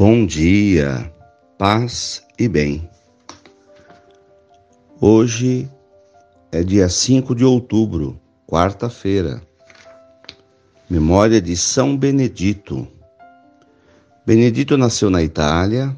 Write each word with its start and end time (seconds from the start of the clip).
Bom 0.00 0.24
dia, 0.24 1.12
paz 1.58 2.22
e 2.38 2.48
bem. 2.48 2.88
Hoje 4.98 5.68
é 6.50 6.62
dia 6.62 6.88
5 6.88 7.34
de 7.34 7.44
outubro, 7.44 8.18
quarta-feira. 8.46 9.42
Memória 10.88 11.38
de 11.38 11.54
São 11.54 11.98
Benedito. 11.98 12.88
Benedito 14.24 14.78
nasceu 14.78 15.10
na 15.10 15.22
Itália 15.22 15.94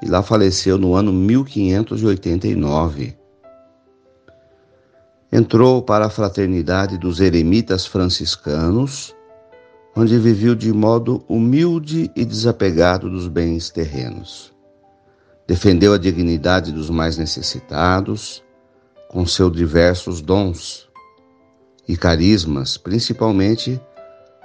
e 0.00 0.06
lá 0.06 0.22
faleceu 0.22 0.78
no 0.78 0.94
ano 0.94 1.12
1589. 1.12 3.16
Entrou 5.32 5.82
para 5.82 6.06
a 6.06 6.10
fraternidade 6.10 6.96
dos 6.98 7.18
eremitas 7.18 7.84
franciscanos 7.84 9.12
onde 9.96 10.18
viveu 10.18 10.54
de 10.54 10.72
modo 10.72 11.24
humilde 11.28 12.10
e 12.16 12.24
desapegado 12.24 13.08
dos 13.08 13.28
bens 13.28 13.70
terrenos. 13.70 14.52
Defendeu 15.46 15.92
a 15.92 15.98
dignidade 15.98 16.72
dos 16.72 16.90
mais 16.90 17.16
necessitados 17.16 18.42
com 19.08 19.24
seus 19.26 19.52
diversos 19.52 20.20
dons 20.20 20.88
e 21.86 21.96
carismas, 21.96 22.76
principalmente 22.76 23.80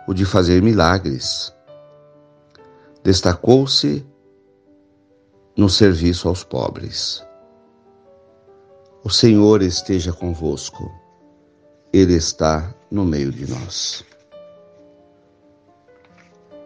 o 0.07 0.13
de 0.13 0.25
fazer 0.25 0.61
milagres. 0.61 1.53
Destacou-se 3.03 4.05
no 5.57 5.69
serviço 5.69 6.27
aos 6.27 6.43
pobres. 6.43 7.23
O 9.03 9.09
Senhor 9.09 9.61
esteja 9.61 10.11
convosco, 10.11 10.91
Ele 11.91 12.13
está 12.13 12.75
no 12.91 13.05
meio 13.05 13.31
de 13.31 13.49
nós. 13.49 14.03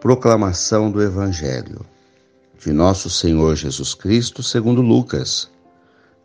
Proclamação 0.04 0.90
do 0.90 1.02
Evangelho 1.02 1.80
de 2.62 2.74
Nosso 2.74 3.08
Senhor 3.08 3.56
Jesus 3.56 3.94
Cristo, 3.94 4.42
segundo 4.42 4.82
Lucas, 4.82 5.50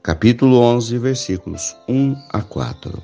capítulo 0.03 0.59
11, 0.59 0.97
versículos 0.97 1.77
1 1.87 2.13
a 2.29 2.41
4. 2.41 3.01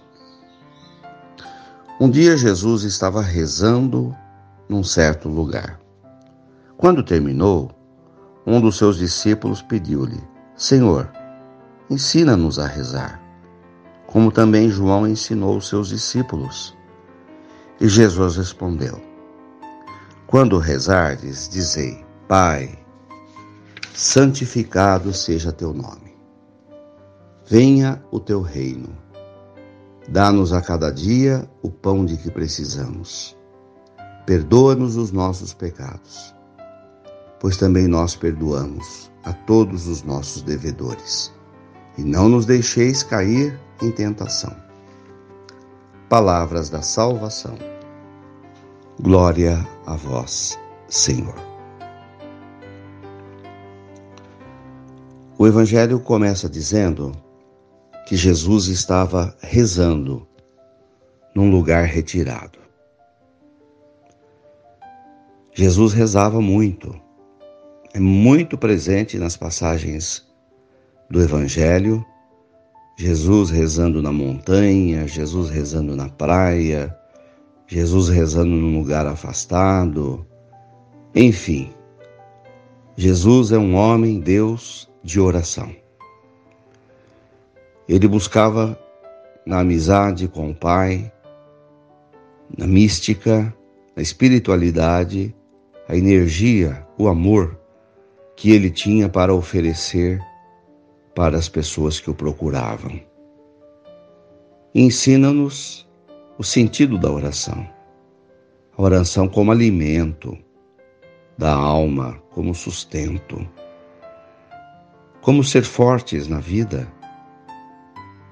Um 1.98 2.10
dia 2.10 2.36
Jesus 2.36 2.84
estava 2.84 3.22
rezando 3.22 4.14
num 4.68 4.84
certo 4.84 5.30
lugar. 5.30 5.80
Quando 6.76 7.02
terminou, 7.04 7.72
um 8.46 8.60
dos 8.60 8.76
seus 8.78 8.98
discípulos 8.98 9.62
pediu-lhe: 9.62 10.22
Senhor, 10.58 11.10
ensina-nos 11.90 12.60
a 12.60 12.68
rezar, 12.68 13.24
como 14.06 14.30
também 14.30 14.70
João 14.70 15.08
ensinou 15.08 15.56
os 15.56 15.70
seus 15.70 15.88
discípulos. 15.88 16.76
E 17.80 17.88
Jesus 17.88 18.36
respondeu: 18.36 19.15
quando 20.36 20.60
rezardes, 20.60 21.48
dizei: 21.48 22.04
Pai, 22.28 22.78
santificado 23.94 25.14
seja 25.14 25.50
teu 25.50 25.74
nome. 25.74 26.14
Venha 27.48 28.04
o 28.12 28.20
teu 28.20 28.42
reino. 28.42 28.90
Dá-nos 30.10 30.52
a 30.52 30.62
cada 30.62 30.92
dia 30.92 31.50
o 31.62 31.72
pão 31.72 32.04
de 32.04 32.18
que 32.18 32.30
precisamos. 32.30 33.34
Perdoa-nos 34.26 34.98
os 34.98 35.10
nossos 35.10 35.54
pecados, 35.54 36.36
pois 37.40 37.56
também 37.56 37.88
nós 37.88 38.14
perdoamos 38.14 39.10
a 39.24 39.32
todos 39.32 39.88
os 39.88 40.04
nossos 40.04 40.42
devedores. 40.42 41.34
E 41.98 42.04
não 42.04 42.28
nos 42.28 42.46
deixeis 42.46 43.04
cair 43.04 43.58
em 43.82 43.90
tentação. 43.90 44.54
Palavras 46.10 46.70
da 46.70 46.82
salvação. 46.82 47.58
Glória 49.02 49.68
a 49.86 49.98
vós, 49.98 50.58
Senhor. 50.88 51.36
O 55.38 55.46
Evangelho 55.46 56.00
começa 56.00 56.50
dizendo 56.50 57.12
que 58.08 58.16
Jesus 58.16 58.68
estava 58.68 59.36
rezando 59.42 60.26
num 61.36 61.52
lugar 61.52 61.84
retirado. 61.84 62.58
Jesus 65.54 65.92
rezava 65.92 66.40
muito, 66.40 66.96
é 67.94 68.00
muito 68.00 68.58
presente 68.58 69.18
nas 69.18 69.36
passagens 69.36 70.26
do 71.10 71.22
Evangelho. 71.22 72.04
Jesus 72.98 73.50
rezando 73.50 74.02
na 74.02 74.14
montanha, 74.14 75.06
Jesus 75.06 75.50
rezando 75.50 75.98
na 75.98 76.08
praia, 76.08 76.98
Jesus 77.68 78.10
rezando 78.10 78.52
num 78.52 78.78
lugar 78.78 79.06
afastado. 79.08 80.26
Enfim, 81.14 81.74
Jesus 82.96 83.52
é 83.52 83.58
um 83.58 83.76
homem, 83.76 84.20
Deus, 84.20 84.90
de 85.04 85.20
oração. 85.20 85.76
Ele 87.88 88.08
buscava 88.08 88.80
na 89.46 89.60
amizade 89.60 90.28
com 90.28 90.50
o 90.52 90.56
Pai, 90.56 91.12
na 92.58 92.68
mística, 92.68 93.54
na 93.96 94.02
espiritualidade, 94.02 95.36
a 95.88 95.96
energia, 95.96 96.86
o 96.98 97.08
amor 97.08 97.60
que 98.36 98.52
ele 98.52 98.70
tinha 98.70 99.08
para 99.08 99.34
oferecer 99.34 100.20
para 101.16 101.38
as 101.38 101.48
pessoas 101.48 102.00
que 102.00 102.10
o 102.10 102.14
procuravam. 102.14 103.00
Ensina-nos 104.74 105.85
o 106.38 106.44
sentido 106.44 106.98
da 106.98 107.12
oração. 107.12 107.68
A 108.78 108.82
oração 108.82 109.28
como 109.28 109.52
alimento 109.52 110.38
da 111.38 111.54
alma, 111.54 112.22
como 112.32 112.54
sustento. 112.54 113.48
Como 115.22 115.44
ser 115.44 115.64
fortes 115.64 116.28
na 116.28 116.40
vida 116.40 116.88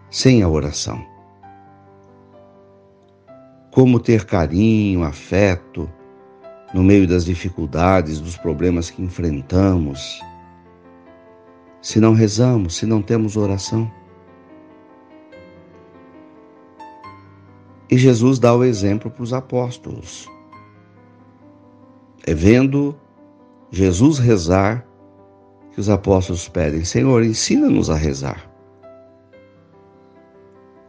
sem 0.09 0.43
a 0.43 0.47
oração. 0.47 1.03
Como 3.71 3.99
ter 3.99 4.25
carinho, 4.25 5.03
afeto 5.03 5.89
no 6.73 6.83
meio 6.83 7.07
das 7.07 7.25
dificuldades, 7.25 8.19
dos 8.19 8.37
problemas 8.37 8.89
que 8.89 9.01
enfrentamos. 9.01 10.21
Se 11.81 11.99
não 11.99 12.13
rezamos, 12.13 12.75
se 12.75 12.85
não 12.85 13.01
temos 13.01 13.35
oração. 13.37 13.91
E 17.93 17.97
Jesus 17.99 18.39
dá 18.39 18.55
o 18.55 18.63
exemplo 18.63 19.11
para 19.11 19.21
os 19.21 19.33
apóstolos. 19.33 20.27
É 22.25 22.33
vendo 22.33 22.97
Jesus 23.69 24.17
rezar 24.17 24.83
que 25.71 25.79
os 25.79 25.91
apóstolos 25.91 26.49
pedem: 26.49 26.83
Senhor, 26.83 27.23
ensina-nos 27.23 27.91
a 27.91 27.95
rezar. 27.95 28.49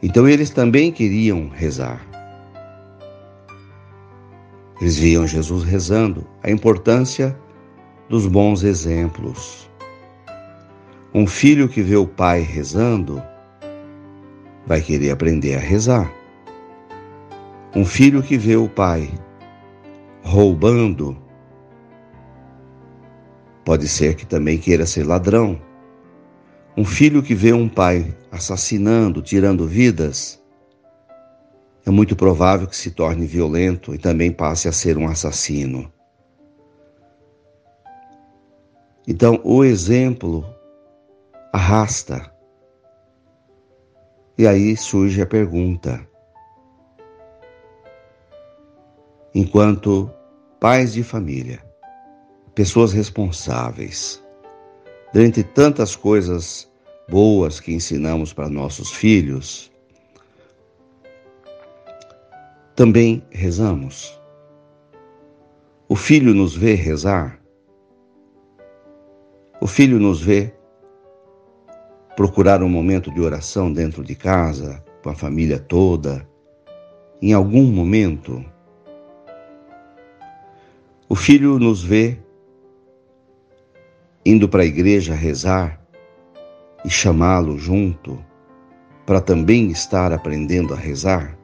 Então 0.02 0.26
eles 0.26 0.48
também 0.48 0.90
queriam 0.90 1.50
rezar. 1.50 2.00
Eles 4.80 4.96
viam 4.96 5.26
Jesus 5.26 5.62
rezando, 5.62 6.26
a 6.42 6.50
importância 6.50 7.38
dos 8.08 8.26
bons 8.26 8.62
exemplos. 8.62 9.68
Um 11.12 11.26
filho 11.26 11.68
que 11.68 11.82
vê 11.82 11.96
o 11.96 12.06
pai 12.06 12.40
rezando 12.40 13.22
vai 14.66 14.80
querer 14.80 15.10
aprender 15.10 15.56
a 15.56 15.60
rezar. 15.60 16.23
Um 17.76 17.84
filho 17.84 18.22
que 18.22 18.38
vê 18.38 18.54
o 18.54 18.68
pai 18.68 19.12
roubando, 20.22 21.20
pode 23.64 23.88
ser 23.88 24.14
que 24.14 24.24
também 24.24 24.58
queira 24.58 24.86
ser 24.86 25.04
ladrão. 25.04 25.60
Um 26.76 26.84
filho 26.84 27.20
que 27.20 27.34
vê 27.34 27.52
um 27.52 27.68
pai 27.68 28.16
assassinando, 28.30 29.20
tirando 29.20 29.66
vidas, 29.66 30.40
é 31.84 31.90
muito 31.90 32.14
provável 32.14 32.68
que 32.68 32.76
se 32.76 32.92
torne 32.92 33.26
violento 33.26 33.92
e 33.92 33.98
também 33.98 34.30
passe 34.30 34.68
a 34.68 34.72
ser 34.72 34.96
um 34.96 35.08
assassino. 35.08 35.92
Então, 39.06 39.40
o 39.42 39.64
exemplo 39.64 40.46
arrasta. 41.52 42.32
E 44.38 44.46
aí 44.46 44.76
surge 44.76 45.20
a 45.20 45.26
pergunta: 45.26 46.13
enquanto 49.34 50.10
pais 50.60 50.92
de 50.92 51.02
família, 51.02 51.62
pessoas 52.54 52.92
responsáveis. 52.92 54.22
Dentre 55.12 55.42
tantas 55.42 55.96
coisas 55.96 56.70
boas 57.08 57.60
que 57.60 57.72
ensinamos 57.72 58.32
para 58.32 58.48
nossos 58.48 58.90
filhos, 58.92 59.70
também 62.74 63.22
rezamos. 63.30 64.18
O 65.88 65.96
filho 65.96 66.34
nos 66.34 66.56
vê 66.56 66.74
rezar. 66.74 67.40
O 69.60 69.66
filho 69.66 70.00
nos 70.00 70.20
vê 70.20 70.52
procurar 72.16 72.62
um 72.62 72.68
momento 72.68 73.12
de 73.12 73.20
oração 73.20 73.72
dentro 73.72 74.02
de 74.02 74.14
casa, 74.14 74.82
com 75.02 75.10
a 75.10 75.14
família 75.14 75.58
toda. 75.58 76.28
Em 77.20 77.32
algum 77.32 77.64
momento, 77.64 78.44
o 81.08 81.14
filho 81.14 81.58
nos 81.58 81.82
vê 81.82 82.18
indo 84.24 84.48
para 84.48 84.62
a 84.62 84.66
igreja 84.66 85.14
rezar 85.14 85.80
e 86.84 86.90
chamá-lo 86.90 87.58
junto 87.58 88.18
para 89.04 89.20
também 89.20 89.70
estar 89.70 90.12
aprendendo 90.12 90.72
a 90.72 90.76
rezar? 90.76 91.38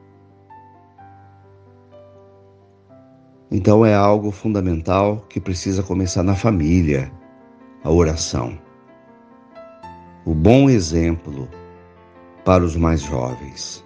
Então 3.51 3.85
é 3.85 3.93
algo 3.93 4.31
fundamental 4.31 5.25
que 5.29 5.39
precisa 5.39 5.83
começar 5.83 6.23
na 6.23 6.35
família, 6.35 7.11
a 7.83 7.91
oração. 7.91 8.57
O 10.25 10.33
bom 10.33 10.69
exemplo 10.69 11.49
para 12.45 12.63
os 12.63 12.75
mais 12.75 13.01
jovens. 13.01 13.85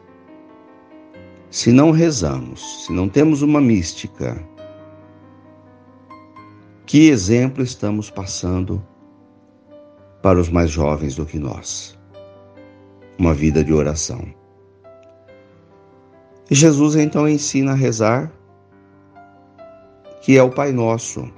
Se 1.50 1.71
não 1.71 1.92
rezamos, 1.92 2.86
se 2.86 2.94
não 2.94 3.10
temos 3.10 3.42
uma 3.42 3.60
mística, 3.60 4.42
que 6.86 7.10
exemplo 7.10 7.64
estamos 7.64 8.10
passando 8.10 8.86
para 10.22 10.40
os 10.40 10.50
mais 10.50 10.70
jovens 10.70 11.16
do 11.16 11.26
que 11.26 11.40
nós? 11.40 11.98
Uma 13.18 13.34
vida 13.34 13.64
de 13.64 13.74
oração. 13.74 14.24
E 16.50 16.54
Jesus 16.54 16.96
então 16.96 17.28
ensina 17.28 17.72
a 17.72 17.76
rezar 17.76 18.32
que 20.22 20.38
é 20.38 20.44
o 20.44 20.50
Pai 20.50 20.72
Nosso, 20.72 21.32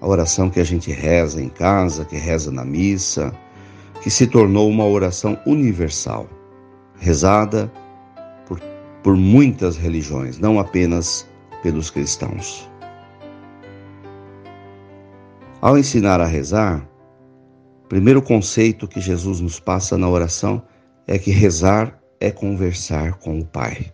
a 0.00 0.06
oração 0.06 0.50
que 0.50 0.58
a 0.58 0.64
gente 0.64 0.90
reza 0.90 1.40
em 1.40 1.48
casa, 1.48 2.04
que 2.04 2.16
reza 2.16 2.50
na 2.50 2.64
missa, 2.64 3.32
que 4.02 4.10
se 4.10 4.26
tornou 4.26 4.68
uma 4.68 4.84
oração 4.84 5.38
universal, 5.46 6.28
rezada 6.98 7.72
por, 8.46 8.60
por 9.02 9.16
muitas 9.16 9.76
religiões, 9.76 10.38
não 10.38 10.58
apenas 10.58 11.28
pelos 11.62 11.88
cristãos. 11.88 12.68
Ao 15.60 15.76
ensinar 15.76 16.20
a 16.20 16.26
rezar, 16.26 16.88
o 17.84 17.88
primeiro 17.88 18.22
conceito 18.22 18.86
que 18.86 19.00
Jesus 19.00 19.40
nos 19.40 19.58
passa 19.58 19.96
na 19.96 20.08
oração 20.08 20.62
é 21.06 21.18
que 21.18 21.30
rezar 21.30 21.98
é 22.20 22.30
conversar 22.30 23.18
com 23.18 23.38
o 23.38 23.44
Pai 23.44 23.92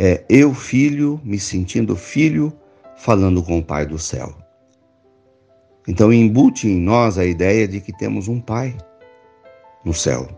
é 0.00 0.24
eu, 0.28 0.54
filho, 0.54 1.20
me 1.24 1.40
sentindo 1.40 1.96
filho, 1.96 2.56
falando 2.96 3.42
com 3.42 3.58
o 3.58 3.64
Pai 3.64 3.84
do 3.84 3.98
céu. 3.98 4.32
Então, 5.88 6.12
embute 6.12 6.68
em 6.68 6.78
nós 6.78 7.18
a 7.18 7.24
ideia 7.24 7.66
de 7.66 7.80
que 7.80 7.92
temos 7.98 8.28
um 8.28 8.40
Pai 8.40 8.76
no 9.84 9.92
céu, 9.92 10.28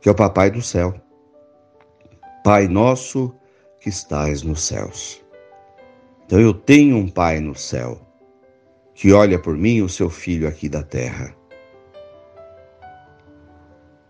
que 0.00 0.08
é 0.08 0.12
o 0.12 0.14
Papai 0.14 0.48
do 0.48 0.62
céu. 0.62 0.94
Pai 2.44 2.68
nosso 2.68 3.34
que 3.80 3.88
estás 3.88 4.42
nos 4.42 4.62
céus. 4.62 5.20
Então, 6.28 6.38
eu 6.38 6.54
tenho 6.54 6.96
um 6.96 7.08
Pai 7.08 7.40
no 7.40 7.56
céu 7.56 8.00
que 8.94 9.12
olha 9.12 9.38
por 9.38 9.56
mim, 9.56 9.80
o 9.80 9.88
seu 9.88 10.10
filho 10.10 10.46
aqui 10.46 10.68
da 10.68 10.82
terra. 10.82 11.34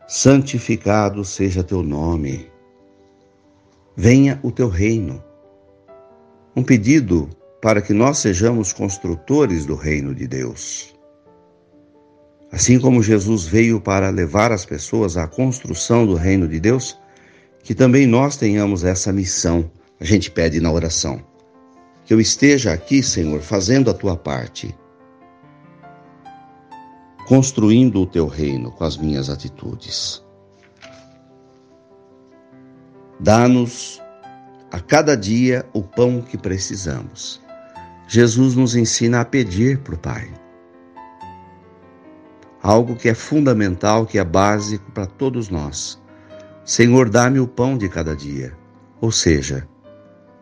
Santificado 0.07 1.25
seja 1.25 1.63
teu 1.63 1.83
nome 1.83 2.51
venha 4.01 4.39
o 4.45 4.53
teu 4.53 4.69
reino. 4.69 5.21
Um 6.55 6.63
pedido 6.63 7.29
para 7.61 7.83
que 7.83 7.93
nós 7.93 8.19
sejamos 8.19 8.73
construtores 8.73 9.67
do 9.67 9.75
reino 9.75 10.15
de 10.15 10.29
Deus. 10.29 10.95
Assim 12.53 12.79
como 12.79 13.03
Jesus 13.03 13.45
veio 13.45 13.81
para 13.81 14.09
levar 14.11 14.53
as 14.53 14.65
pessoas 14.65 15.17
à 15.17 15.27
construção 15.27 16.07
do 16.07 16.15
reino 16.15 16.47
de 16.47 16.61
Deus, 16.61 16.97
que 17.65 17.75
também 17.75 18.07
nós 18.07 18.37
tenhamos 18.37 18.85
essa 18.85 19.13
missão. 19.13 19.69
A 19.99 20.05
gente 20.05 20.31
pede 20.31 20.61
na 20.61 20.71
oração. 20.71 21.21
Que 22.09 22.15
eu 22.15 22.21
esteja 22.23 22.73
aqui, 22.73 23.03
Senhor, 23.03 23.43
fazendo 23.43 23.91
a 23.91 23.93
tua 23.93 24.17
parte, 24.17 24.75
construindo 27.27 28.01
o 28.01 28.07
teu 28.07 28.27
reino 28.27 28.71
com 28.71 28.83
as 28.83 28.97
minhas 28.97 29.29
atitudes. 29.29 30.25
Dá-nos 33.21 34.01
a 34.73 34.81
cada 34.81 35.15
dia 35.15 35.67
o 35.75 35.83
pão 35.83 36.23
que 36.23 36.39
precisamos. 36.39 37.43
Jesus 38.09 38.55
nos 38.55 38.75
ensina 38.75 39.21
a 39.21 39.25
pedir 39.27 39.81
para 39.81 39.95
o 39.95 39.99
Pai. 39.99 40.33
Algo 42.63 42.97
que 42.97 43.11
é 43.11 43.15
fundamental, 43.15 44.07
que 44.07 44.19
é 44.19 44.25
básico 44.25 44.91
para 44.93 45.05
todos 45.05 45.51
nós. 45.51 46.03
Senhor, 46.65 47.11
dá-me 47.11 47.39
o 47.39 47.47
pão 47.47 47.77
de 47.77 47.87
cada 47.87 48.17
dia. 48.17 48.57
Ou 48.99 49.13
seja, 49.13 49.69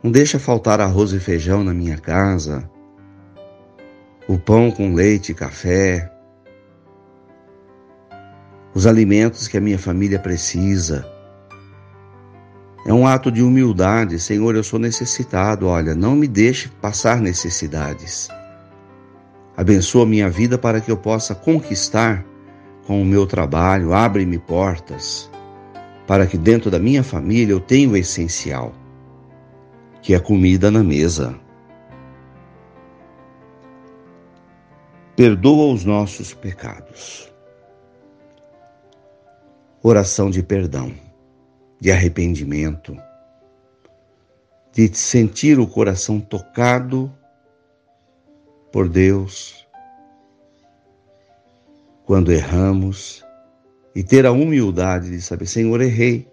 não 0.07 0.13
deixa 0.13 0.39
faltar 0.39 0.81
arroz 0.81 1.11
e 1.11 1.19
feijão 1.19 1.65
na 1.65 1.75
minha 1.75 1.99
casa, 1.99 2.71
o 4.29 4.39
pão 4.39 4.71
com 4.71 4.95
leite 4.95 5.33
e 5.33 5.35
café, 5.35 6.09
os 8.73 8.87
alimentos 8.87 9.49
que 9.49 9.59
a 9.59 9.61
minha 9.61 9.81
família 9.81 10.17
precisa 10.17 11.05
é 12.87 12.93
um 12.93 13.05
ato 13.05 13.33
de 13.33 13.43
humildade. 13.43 14.21
Senhor, 14.21 14.55
eu 14.55 14.63
sou 14.63 14.79
necessitado. 14.79 15.67
Olha, 15.67 15.93
não 15.93 16.15
me 16.15 16.29
deixe 16.29 16.69
passar 16.81 17.21
necessidades. 17.21 18.29
Abençoa 19.57 20.07
minha 20.07 20.31
vida 20.31 20.57
para 20.57 20.81
que 20.81 20.89
eu 20.89 20.97
possa 20.97 21.35
conquistar 21.35 22.25
com 22.87 23.03
o 23.03 23.05
meu 23.05 23.27
trabalho. 23.27 23.93
Abre-me 23.93 24.39
portas 24.39 25.29
para 26.07 26.29
que 26.29 26.39
dentro 26.39 26.71
da 26.71 26.79
minha 26.79 27.03
família 27.03 27.53
eu 27.53 27.59
tenha 27.59 27.89
o 27.89 27.97
essencial, 27.97 28.73
que 30.07 30.15
é 30.15 30.19
a 30.19 30.21
comida 30.21 30.71
na 30.71 30.85
mesa. 30.85 31.37
Perdoa 35.17 35.75
os 35.75 35.85
nossos 35.85 36.33
pecados. 36.33 37.29
Oração 39.83 40.31
de 40.31 40.45
perdão 40.45 40.95
de 41.81 41.91
arrependimento, 41.91 42.97
de 44.73 44.95
sentir 44.97 45.59
o 45.59 45.67
coração 45.67 46.21
tocado 46.21 47.13
por 48.71 48.89
Deus 48.89 49.67
quando 52.05 52.31
erramos 52.31 53.25
e 53.93 54.05
ter 54.05 54.25
a 54.25 54.31
humildade 54.31 55.11
de 55.11 55.21
saber: 55.21 55.47
Senhor, 55.47 55.81
errei, 55.81 56.31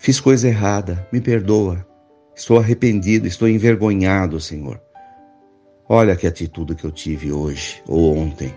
fiz 0.00 0.18
coisa 0.18 0.48
errada, 0.48 1.06
me 1.12 1.20
perdoa, 1.20 1.86
estou 2.34 2.58
arrependido, 2.58 3.26
estou 3.26 3.46
envergonhado, 3.46 4.40
Senhor. 4.40 4.80
Olha 5.86 6.16
que 6.16 6.26
atitude 6.26 6.74
que 6.74 6.84
eu 6.84 6.90
tive 6.90 7.30
hoje 7.30 7.82
ou 7.86 8.16
ontem. 8.16 8.54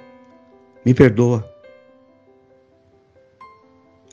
Me 0.85 0.93
perdoa 0.93 1.47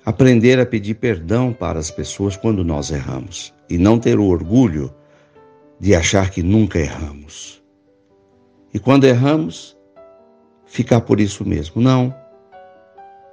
aprender 0.05 0.59
a 0.59 0.67
pedir 0.67 0.95
perdão 0.95 1.53
para 1.53 1.79
as 1.79 1.89
pessoas 1.89 2.37
quando 2.37 2.65
nós 2.65 2.91
erramos 2.91 3.55
e 3.69 3.79
não 3.79 4.01
ter 4.01 4.19
o 4.19 4.27
orgulho 4.27 4.93
de 5.79 5.95
achar 5.95 6.31
que 6.31 6.43
nunca 6.43 6.81
erramos. 6.81 7.63
E 8.75 8.79
quando 8.81 9.05
erramos, 9.05 9.79
ficar 10.67 11.03
por 11.03 11.21
isso 11.21 11.45
mesmo. 11.45 11.81
Não. 11.81 12.13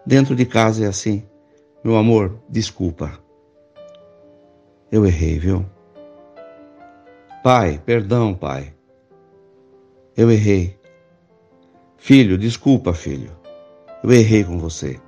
Dentro 0.05 0.35
de 0.35 0.45
casa 0.45 0.85
é 0.85 0.87
assim. 0.87 1.23
Meu 1.83 1.95
amor, 1.95 2.39
desculpa. 2.47 3.26
Eu 4.91 5.05
errei, 5.05 5.37
viu? 5.37 5.65
Pai, 7.43 7.81
perdão, 7.85 8.33
pai. 8.33 8.73
Eu 10.15 10.31
errei. 10.31 10.77
Filho, 11.97 12.37
desculpa, 12.37 12.93
filho. 12.93 13.31
Eu 14.03 14.11
errei 14.11 14.43
com 14.43 14.57
você. 14.57 14.99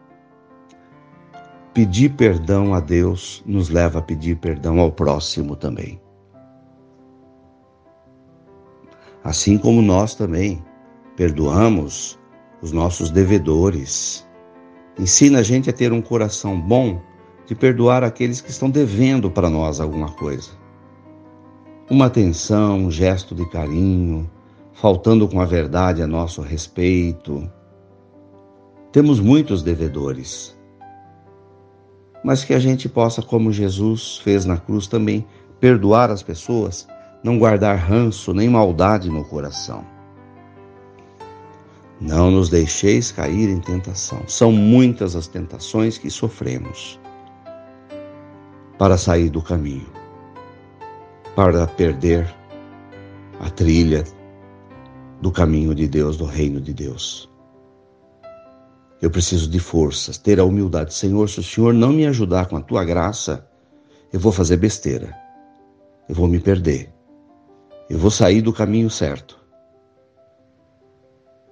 Pedir 1.74 2.10
perdão 2.10 2.74
a 2.74 2.80
Deus 2.80 3.42
nos 3.46 3.70
leva 3.70 4.00
a 4.00 4.02
pedir 4.02 4.38
perdão 4.38 4.80
ao 4.80 4.92
próximo 4.92 5.56
também. 5.56 6.02
Assim 9.24 9.58
como 9.58 9.82
nós 9.82 10.14
também 10.14 10.64
perdoamos 11.16 12.20
os 12.62 12.72
nossos 12.72 13.12
devedores. 13.12 14.28
Ensina 14.98 15.40
a 15.40 15.44
gente 15.44 15.70
a 15.70 15.74
ter 15.74 15.94
um 15.94 16.02
coração 16.02 16.60
bom 16.60 17.02
de 17.50 17.56
perdoar 17.56 18.04
aqueles 18.04 18.42
que 18.42 18.52
estão 18.52 18.70
devendo 18.70 19.32
para 19.32 19.50
nós 19.50 19.80
alguma 19.80 20.12
coisa. 20.12 20.52
Uma 21.90 22.06
atenção, 22.06 22.78
um 22.78 22.92
gesto 22.92 23.34
de 23.34 23.44
carinho, 23.50 24.30
faltando 24.72 25.28
com 25.28 25.42
a 25.42 25.46
verdade 25.46 26.04
a 26.04 26.06
nosso 26.06 26.44
respeito. 26.44 27.52
Temos 28.92 29.20
muitos 29.20 29.64
devedores 29.64 30.56
mas 32.24 32.44
que 32.44 32.54
a 32.54 32.60
gente 32.60 32.90
possa, 32.90 33.22
como 33.22 33.50
Jesus 33.50 34.18
fez 34.18 34.44
na 34.44 34.58
cruz 34.58 34.88
também, 34.88 35.26
perdoar 35.58 36.12
as 36.12 36.22
pessoas, 36.22 36.86
não 37.24 37.40
guardar 37.40 37.78
ranço 37.78 38.34
nem 38.34 38.50
maldade 38.50 39.10
no 39.10 39.24
coração. 39.24 39.86
Não 42.00 42.30
nos 42.30 42.50
deixeis 42.50 43.10
cair 43.10 43.50
em 43.50 43.62
tentação. 43.62 44.22
São 44.28 44.52
muitas 44.52 45.16
as 45.16 45.28
tentações 45.28 45.98
que 45.98 46.10
sofremos 46.10 47.00
para 48.80 48.98
sair 48.98 49.30
do 49.30 49.42
caminho, 49.42 49.92
para 51.36 51.68
perder 51.68 52.34
a 53.42 53.50
trilha 53.50 54.06
do 55.22 55.34
caminho 55.34 55.76
de 55.76 55.86
Deus, 55.86 56.16
do 56.16 56.24
reino 56.24 56.62
de 56.62 56.74
Deus. 56.74 57.30
Eu 59.02 59.12
preciso 59.12 59.50
de 59.50 59.60
forças, 59.60 60.18
ter 60.18 60.40
a 60.40 60.46
humildade. 60.46 60.94
Senhor, 60.94 61.28
se 61.28 61.42
o 61.42 61.44
Senhor 61.44 61.74
não 61.74 61.92
me 61.92 62.08
ajudar 62.08 62.48
com 62.48 62.56
a 62.56 62.62
tua 62.62 62.86
graça, 62.86 63.46
eu 64.14 64.20
vou 64.20 64.32
fazer 64.32 64.56
besteira. 64.56 65.14
Eu 66.08 66.16
vou 66.16 66.28
me 66.28 66.40
perder. 66.40 66.90
Eu 67.90 68.00
vou 68.00 68.10
sair 68.10 68.42
do 68.42 68.54
caminho 68.54 68.90
certo. 68.90 69.38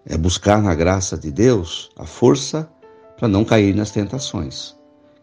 É 0.05 0.17
buscar 0.17 0.62
na 0.62 0.74
graça 0.74 1.17
de 1.17 1.29
Deus 1.29 1.89
a 1.98 2.05
força 2.05 2.69
para 3.17 3.27
não 3.27 3.43
cair 3.43 3.75
nas 3.75 3.91
tentações, 3.91 4.77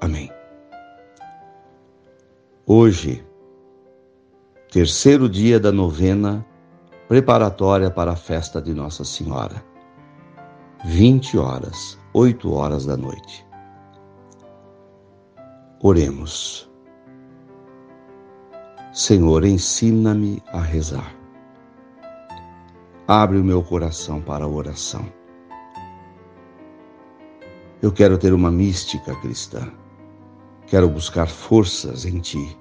Amém. 0.00 0.30
Hoje, 2.66 3.24
terceiro 4.70 5.28
dia 5.28 5.58
da 5.58 5.72
novena 5.72 6.44
preparatória 7.08 7.90
para 7.90 8.12
a 8.12 8.16
festa 8.16 8.60
de 8.60 8.74
Nossa 8.74 9.04
Senhora. 9.04 9.64
20 10.84 11.38
horas, 11.38 11.98
8 12.12 12.52
horas 12.52 12.84
da 12.84 12.96
noite. 12.96 13.46
Oremos. 15.82 16.70
Senhor, 18.92 19.44
ensina-me 19.44 20.42
a 20.48 20.60
rezar. 20.60 21.14
Abre 23.08 23.38
o 23.38 23.44
meu 23.44 23.62
coração 23.62 24.20
para 24.20 24.44
a 24.44 24.48
oração. 24.48 25.06
Eu 27.80 27.92
quero 27.92 28.18
ter 28.18 28.32
uma 28.32 28.50
mística 28.50 29.14
cristã. 29.20 29.70
Quero 30.66 30.88
buscar 30.88 31.28
forças 31.28 32.04
em 32.04 32.20
Ti. 32.20 32.56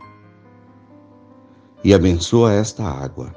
E 1.83 1.93
abençoa 1.93 2.53
esta 2.53 2.83
água, 2.83 3.33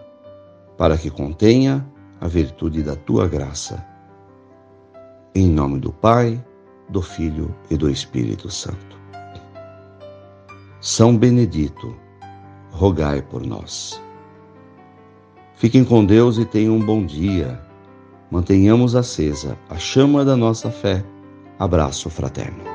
para 0.77 0.97
que 0.97 1.11
contenha 1.11 1.87
a 2.21 2.29
virtude 2.29 2.83
da 2.83 2.97
Tua 2.97 3.27
graça 3.29 3.87
em 5.39 5.49
nome 5.49 5.79
do 5.79 5.93
Pai, 5.93 6.43
do 6.89 7.01
Filho 7.01 7.55
e 7.71 7.77
do 7.77 7.89
Espírito 7.89 8.51
Santo. 8.51 8.99
São 10.81 11.17
Benedito, 11.17 11.95
rogai 12.73 13.23
por 13.23 13.47
nós. 13.47 14.03
Fiquem 15.55 15.85
com 15.85 16.05
Deus 16.05 16.39
e 16.39 16.45
tenham 16.45 16.77
um 16.77 16.85
bom 16.85 17.05
dia. 17.05 17.61
Mantenhamos 18.31 18.95
acesa 18.95 19.57
a 19.69 19.77
chama 19.77 20.25
da 20.25 20.37
nossa 20.37 20.71
fé. 20.71 21.05
Abraço 21.59 22.09
fraterno. 22.11 22.68